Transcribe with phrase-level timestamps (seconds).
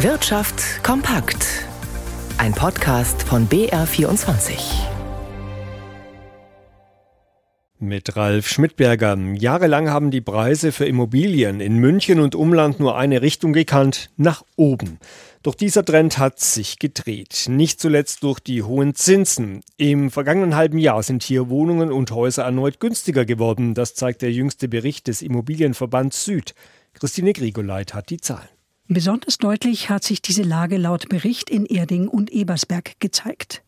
[0.00, 1.64] Wirtschaft kompakt.
[2.36, 4.58] Ein Podcast von BR24.
[7.78, 9.16] Mit Ralf Schmidberger.
[9.16, 14.42] Jahrelang haben die Preise für Immobilien in München und Umland nur eine Richtung gekannt, nach
[14.56, 14.98] oben.
[15.42, 19.62] Doch dieser Trend hat sich gedreht, nicht zuletzt durch die hohen Zinsen.
[19.78, 23.72] Im vergangenen halben Jahr sind hier Wohnungen und Häuser erneut günstiger geworden.
[23.72, 26.54] Das zeigt der jüngste Bericht des Immobilienverbands Süd.
[26.92, 28.55] Christine Grigoleit hat die Zahlen.
[28.88, 33.62] Besonders deutlich hat sich diese Lage laut Bericht in Erding und Ebersberg gezeigt.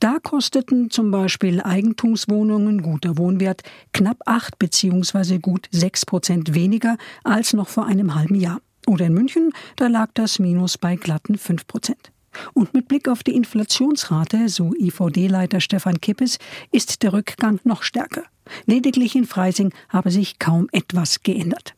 [0.00, 3.62] Da kosteten zum Beispiel Eigentumswohnungen guter Wohnwert
[3.92, 5.38] knapp acht bzw.
[5.38, 8.60] gut sechs Prozent weniger als noch vor einem halben Jahr.
[8.86, 12.10] Oder in München, da lag das Minus bei glatten fünf Prozent.
[12.52, 16.38] Und mit Blick auf die Inflationsrate, so IVD-Leiter Stefan Kippes,
[16.72, 18.24] ist der Rückgang noch stärker.
[18.66, 21.74] Lediglich in Freising habe sich kaum etwas geändert.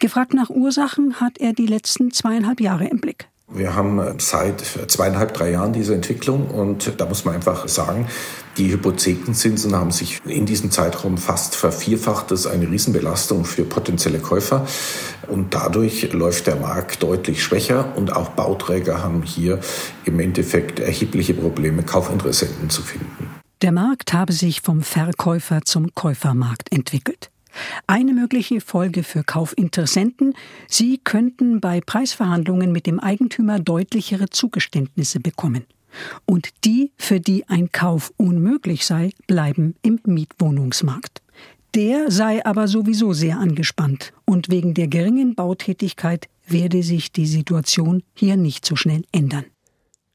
[0.00, 3.28] Gefragt nach Ursachen hat er die letzten zweieinhalb Jahre im Blick.
[3.52, 8.08] Wir haben seit zweieinhalb, drei Jahren diese Entwicklung und da muss man einfach sagen,
[8.56, 12.30] die Hypothekenzinsen haben sich in diesem Zeitraum fast vervierfacht.
[12.30, 14.66] Das ist eine Riesenbelastung für potenzielle Käufer
[15.28, 19.60] und dadurch läuft der Markt deutlich schwächer und auch Bauträger haben hier
[20.04, 23.28] im Endeffekt erhebliche Probleme, Kaufinteressenten zu finden.
[23.60, 27.30] Der Markt habe sich vom Verkäufer zum Käufermarkt entwickelt.
[27.86, 30.34] Eine mögliche Folge für Kaufinteressenten,
[30.68, 35.64] sie könnten bei Preisverhandlungen mit dem Eigentümer deutlichere Zugeständnisse bekommen.
[36.24, 41.22] Und die, für die ein Kauf unmöglich sei, bleiben im Mietwohnungsmarkt.
[41.74, 48.02] Der sei aber sowieso sehr angespannt und wegen der geringen Bautätigkeit werde sich die Situation
[48.14, 49.44] hier nicht so schnell ändern.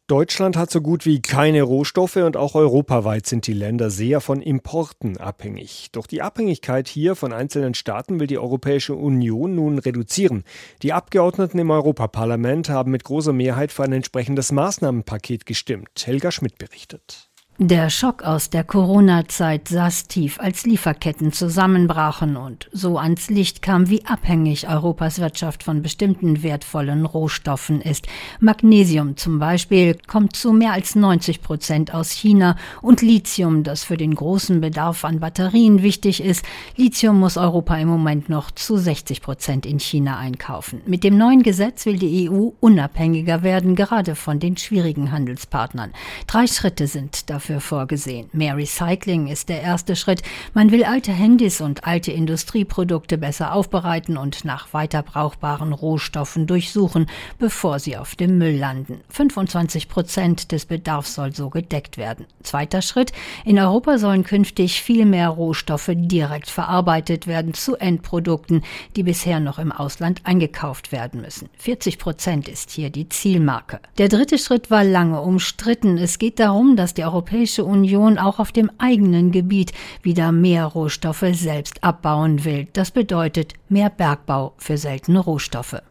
[0.09, 4.41] Deutschland hat so gut wie keine Rohstoffe und auch europaweit sind die Länder sehr von
[4.41, 5.89] Importen abhängig.
[5.91, 10.45] Doch die Abhängigkeit hier von einzelnen Staaten will die Europäische Union nun reduzieren.
[10.81, 15.89] Die Abgeordneten im Europaparlament haben mit großer Mehrheit für ein entsprechendes Maßnahmenpaket gestimmt.
[16.03, 17.28] Helga Schmidt berichtet.
[17.61, 23.89] Der Schock aus der Corona-Zeit saß tief, als Lieferketten zusammenbrachen und so ans Licht kam,
[23.89, 28.07] wie abhängig Europas Wirtschaft von bestimmten wertvollen Rohstoffen ist.
[28.39, 33.97] Magnesium zum Beispiel kommt zu mehr als 90 Prozent aus China und Lithium, das für
[33.97, 36.45] den großen Bedarf an Batterien wichtig ist.
[36.78, 40.79] Lithium muss Europa im Moment noch zu 60 Prozent in China einkaufen.
[40.85, 45.91] Mit dem neuen Gesetz will die EU unabhängiger werden, gerade von den schwierigen Handelspartnern.
[46.25, 48.29] Drei Schritte sind dafür dafür vorgesehen.
[48.31, 50.21] Mehr Recycling ist der erste Schritt.
[50.53, 57.07] Man will alte Handys und alte Industrieprodukte besser aufbereiten und nach weiter brauchbaren Rohstoffen durchsuchen,
[57.39, 59.01] bevor sie auf dem Müll landen.
[59.09, 62.27] 25 Prozent des Bedarfs soll so gedeckt werden.
[62.43, 63.13] Zweiter Schritt.
[63.45, 68.63] In Europa sollen künftig viel mehr Rohstoffe direkt verarbeitet werden zu Endprodukten,
[68.95, 71.49] die bisher noch im Ausland eingekauft werden müssen.
[71.57, 73.79] 40 Prozent ist hier die Zielmarke.
[73.97, 75.97] Der dritte Schritt war lange umstritten.
[75.97, 80.66] Es geht darum, dass die Europäische Europäische Union auch auf dem eigenen Gebiet wieder mehr
[80.66, 82.67] Rohstoffe selbst abbauen will.
[82.73, 85.81] Das bedeutet mehr Bergbau für seltene Rohstoffe.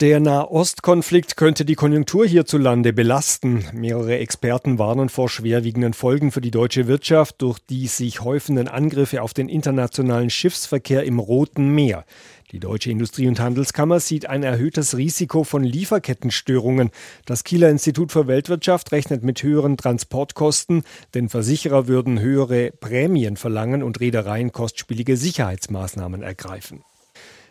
[0.00, 3.64] Der Nahostkonflikt könnte die Konjunktur hierzulande belasten.
[3.72, 9.22] Mehrere Experten warnen vor schwerwiegenden Folgen für die deutsche Wirtschaft durch die sich häufenden Angriffe
[9.22, 12.04] auf den internationalen Schiffsverkehr im Roten Meer.
[12.50, 16.90] Die Deutsche Industrie- und Handelskammer sieht ein erhöhtes Risiko von Lieferkettenstörungen.
[17.24, 20.82] Das Kieler Institut für Weltwirtschaft rechnet mit höheren Transportkosten,
[21.14, 26.82] denn Versicherer würden höhere Prämien verlangen und Reedereien kostspielige Sicherheitsmaßnahmen ergreifen.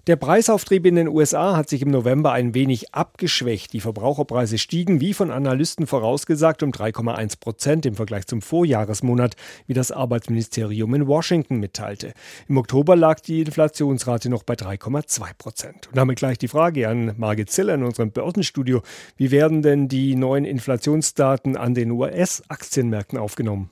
[0.06, 3.72] Der Preisauftrieb in den USA hat sich im November ein wenig abgeschwächt.
[3.72, 9.74] Die Verbraucherpreise stiegen, wie von Analysten vorausgesagt, um 3,1 Prozent im Vergleich zum Vorjahresmonat, wie
[9.74, 12.12] das Arbeitsministerium in Washington mitteilte.
[12.50, 15.88] Im Oktober lag die Inflationsrate noch bei 3,2 Prozent.
[15.88, 18.82] Und damit gleich die Frage an Margit Ziller in unserem Börsenstudio.
[19.16, 23.70] Wie werden denn die neuen Inflationsdaten an den US-Aktienmärkten aufgenommen?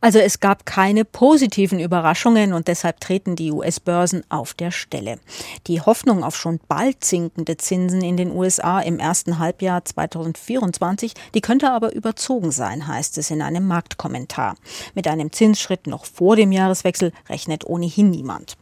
[0.00, 5.18] Also es gab keine positiven Überraschungen und deshalb treten die US-Börsen auf der Stelle.
[5.66, 11.40] Die Hoffnung auf schon bald sinkende Zinsen in den USA im ersten Halbjahr 2024, die
[11.40, 14.56] könnte aber überzogen sein, heißt es in einem Marktkommentar.
[14.94, 18.56] Mit einem Zinsschritt noch vor dem Jahreswechsel rechnet ohnehin niemand.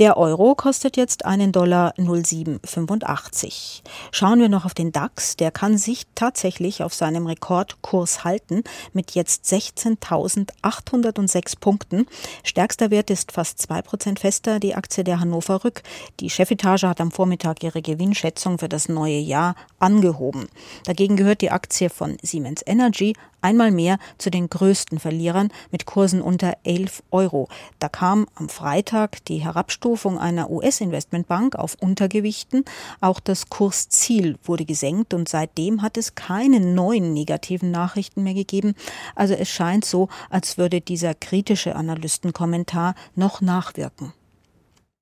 [0.00, 3.84] Der Euro kostet jetzt einen Dollar 0,785.
[4.10, 5.36] Schauen wir noch auf den DAX.
[5.36, 12.08] Der kann sich tatsächlich auf seinem Rekordkurs halten mit jetzt 16.806 Punkten.
[12.42, 15.84] Stärkster Wert ist fast zwei Prozent fester, die Aktie der Hannover Rück.
[16.18, 20.48] Die Chefetage hat am Vormittag ihre Gewinnschätzung für das neue Jahr angehoben.
[20.86, 23.14] Dagegen gehört die Aktie von Siemens Energy
[23.44, 27.48] einmal mehr zu den größten Verlierern mit Kursen unter 11 Euro.
[27.78, 32.64] Da kam am Freitag die die Herabstufung einer US-Investmentbank auf Untergewichten.
[33.00, 38.74] Auch das Kursziel wurde gesenkt und seitdem hat es keine neuen negativen Nachrichten mehr gegeben.
[39.16, 44.12] Also es scheint so, als würde dieser kritische Analystenkommentar noch nachwirken.